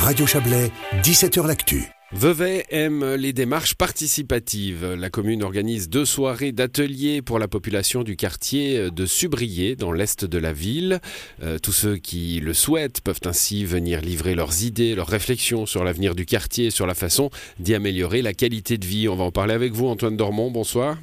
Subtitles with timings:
[0.00, 0.72] Radio Chablais,
[1.02, 1.84] 17h L'Actu.
[2.12, 4.94] Vevey aime les démarches participatives.
[4.94, 10.24] La commune organise deux soirées d'ateliers pour la population du quartier de Subrier, dans l'est
[10.24, 11.00] de la ville.
[11.42, 15.84] Euh, tous ceux qui le souhaitent peuvent ainsi venir livrer leurs idées, leurs réflexions sur
[15.84, 19.06] l'avenir du quartier, sur la façon d'y améliorer la qualité de vie.
[19.06, 20.50] On va en parler avec vous, Antoine Dormont.
[20.50, 20.96] Bonsoir.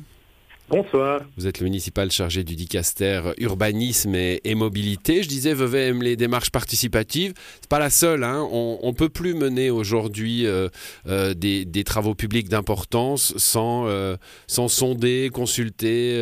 [0.70, 1.22] Bonsoir.
[1.38, 5.24] Vous êtes le municipal chargé du dicaster urbanisme et, mobilité.
[5.24, 7.32] Je disais, Vevey aime les démarches participatives.
[7.38, 8.26] C'est pas la seule.
[8.26, 8.46] Hein.
[8.52, 10.68] On, ne peut plus mener aujourd'hui euh,
[11.08, 16.22] euh, des, travaux publics d'importance sans, euh, sans sonder, consulter,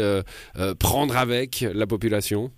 [0.79, 2.51] prendre avec la population.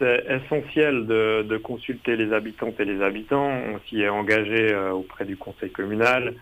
[0.00, 3.48] C'est essentiel de, de, consulter les habitantes et les habitants.
[3.48, 6.34] On s'y est engagé auprès du conseil communal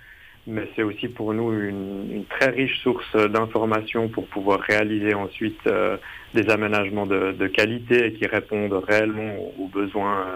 [0.47, 5.97] mais c'est aussi pour nous une, très riche source d'informations pour pouvoir réaliser ensuite euh,
[6.35, 10.27] des aménagements de, qualité qui répondent réellement aux, besoins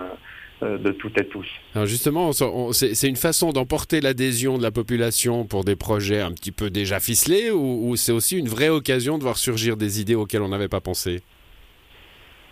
[0.63, 1.47] euh, de toutes et tous.
[1.85, 2.33] Justement,
[2.73, 7.01] c'est une façon d'emporter l'adhésion de la population pour des projets un petit peu déjà
[7.01, 10.69] ficelés ou c'est aussi une vraie occasion de voir surgir des idées auxquelles on n'avait
[10.69, 11.21] pas pensé?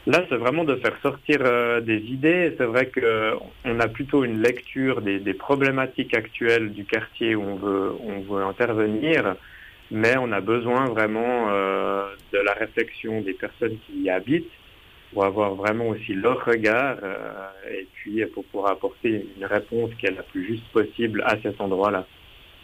[0.06, 2.54] Là, c'est vraiment de faire sortir euh, des idées.
[2.56, 7.56] C'est vrai qu'on a plutôt une lecture des, problématiques actuelles du quartier où on
[8.20, 9.34] veut, intervenir,
[9.90, 14.50] mais on a besoin vraiment euh, de la réflexion des personnes qui y habitent
[15.12, 20.06] pour avoir vraiment aussi leur regard euh, et puis pour pouvoir apporter une réponse qui
[20.06, 22.06] est la plus juste possible à cet endroit-là.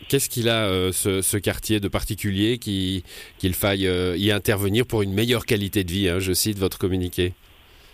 [0.08, 5.12] Qu'est-ce qu'il a, euh, ce, quartier de particulier, qu'il faille euh, y intervenir pour une
[5.12, 7.33] meilleure qualité de vie hein, Je cite votre communiqué.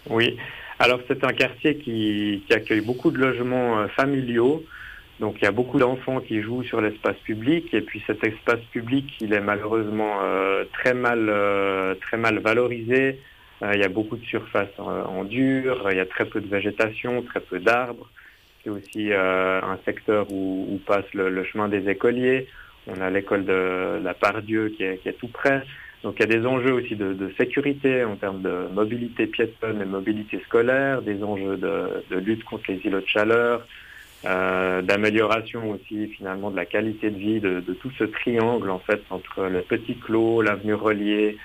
[0.09, 0.37] Oui,
[0.79, 4.65] alors c'est un quartier qui, accueille beaucoup de logements euh, familiaux.
[5.21, 8.61] Donc il y a beaucoup d'enfants qui jouent sur l'espace public et puis cet espace
[8.71, 10.21] public il est malheureusement
[10.73, 11.29] très mal
[12.03, 13.19] très mal valorisé.
[13.61, 17.21] il y a beaucoup de surfaces en dur, il y a très peu de végétation,
[17.23, 18.09] très peu d'arbres.
[18.69, 22.49] C'est aussi euh, un secteur où, passe le, chemin des écoliers.
[22.87, 25.63] On a l'école de la Pardieu qui est, qui est tout près.
[26.03, 29.87] Donc il y a des enjeux aussi de, sécurité en termes de mobilité piétonne et
[29.87, 33.67] mobilité scolaire, des enjeux de, lutte contre les îlots de chaleur,
[34.27, 39.01] euh, d'amélioration aussi finalement de la qualité de vie de, tout ce triangle en fait
[39.09, 41.39] entre le Petit Clos, l'avenue Relier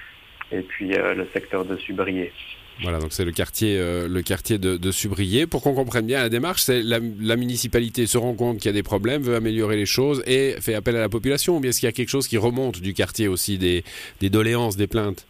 [0.51, 2.33] et puis euh, le secteur de Subrier.
[2.81, 5.47] Voilà, donc c'est le quartier, euh, le quartier de, Subrier.
[5.47, 8.73] Pour qu'on comprenne bien la démarche, c'est la, municipalité se rend compte qu'il y a
[8.73, 11.57] des problèmes, veut améliorer les choses et fait appel à la population.
[11.57, 13.83] Ou bien est-ce qu'il y a quelque chose qui remonte du quartier aussi, des,
[14.29, 15.27] doléances, des plaintes?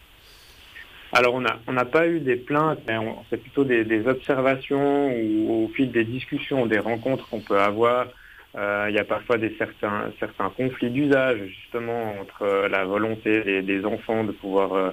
[1.11, 2.95] Alors on n'a pas eu des plaintes, mais
[3.29, 8.07] c'est plutôt des, observations ou au fil des discussions, des rencontres qu'on peut avoir.
[8.55, 13.85] Euh, il y a parfois des certains, certains conflits d'usage justement entre la volonté des,
[13.85, 14.91] enfants de pouvoir euh,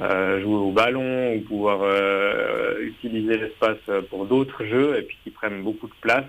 [0.00, 3.78] euh, jouer au ballon ou pouvoir euh, utiliser l'espace
[4.10, 6.26] pour d'autres jeux et puis qui prennent beaucoup de place.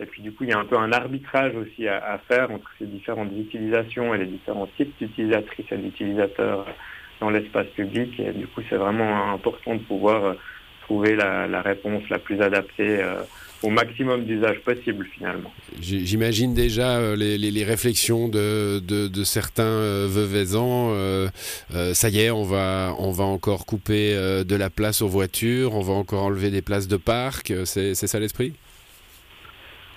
[0.00, 2.68] Et puis du coup, il y a un peu un arbitrage aussi à, faire entre
[2.78, 6.66] ces différentes utilisations et les différents types d'utilisatrices et d'utilisateurs
[7.20, 8.18] dans l'espace public.
[8.18, 10.34] Et du coup, c'est vraiment important de pouvoir
[10.82, 13.02] trouver la, réponse la plus adaptée
[13.62, 15.52] au maximum d'usage possible finalement.
[15.80, 20.90] J'imagine déjà euh, les, réflexions de, de, certains euh, veuvaisans.
[20.92, 21.28] Euh,
[21.94, 25.80] ça y est, on va, on va encore couper de la place aux voitures, on
[25.80, 27.52] va encore enlever des places de parc.
[27.64, 28.54] C'est ça l'esprit?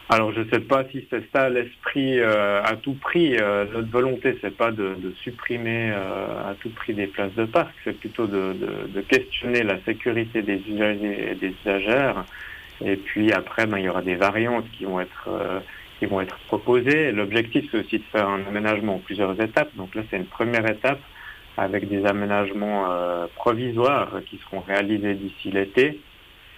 [0.09, 3.31] Alors je ne sais pas si c'est ça l'esprit à tout prix.
[3.31, 8.27] notre volonté, c'est pas de, supprimer à tout prix des places de parc, c'est plutôt
[8.27, 8.55] de,
[8.87, 12.23] de, questionner la sécurité des usagers et des usagères
[12.83, 15.59] et puis après, ben, il y aura des variantes qui vont être euh,
[15.99, 17.11] qui vont être proposées.
[17.11, 19.73] L'objectif, c'est aussi de faire un aménagement en plusieurs étapes.
[19.75, 20.99] Donc là, c'est une première étape
[21.57, 26.01] avec des aménagements euh, provisoires qui seront réalisés d'ici l'été,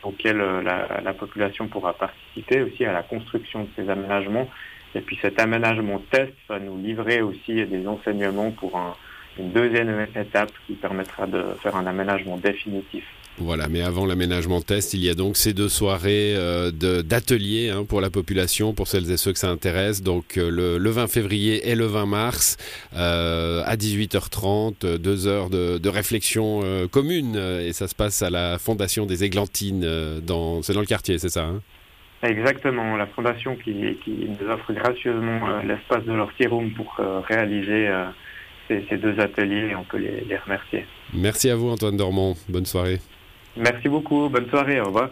[0.08, 4.50] auxquels euh, la, la, population pourra participer aussi à la construction de ces aménagements.
[4.96, 8.96] Et puis cet aménagement test va nous livrer aussi des enseignements pour un,
[9.38, 13.06] une deuxième étape qui permettra de faire un aménagement définitif.
[13.40, 17.86] Voilà, mais avant l'aménagement test, il y a donc ces deux soirées euh, d'ateliers hein,
[17.88, 20.02] pour la population, pour celles et ceux que ça intéresse.
[20.02, 20.50] Donc euh,
[20.80, 22.58] le, 20 février et le 20 mars
[22.96, 26.62] euh, à 18h30, deux heures de, réflexion
[26.92, 27.36] commune.
[27.36, 29.86] Et ça se passe à la Fondation des Églantines.
[30.26, 31.62] dans, c'est dans le quartier, c'est ça hein?
[32.24, 37.00] Exactement, la fondation qui, nous offre gracieusement l'espace de leur room pour
[37.30, 37.90] réaliser
[38.68, 39.76] ces, deux ateliers.
[39.76, 40.86] On peut les remercier.
[41.14, 42.36] Merci à vous Antoine Dormont.
[42.50, 43.00] Bonne soirée.
[43.58, 44.30] Merci beaucoup.
[44.30, 44.80] Bonne soirée.
[44.80, 45.10] Au revoir.